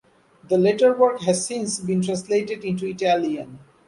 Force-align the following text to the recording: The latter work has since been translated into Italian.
The 0.49 0.57
latter 0.57 0.97
work 0.97 1.19
has 1.21 1.45
since 1.45 1.79
been 1.79 2.01
translated 2.01 2.65
into 2.65 2.87
Italian. 2.87 3.59